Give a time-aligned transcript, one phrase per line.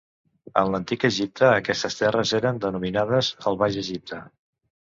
[0.61, 4.25] En l'Antic Egipte aquestes terres eren denominades el Baix Egipte.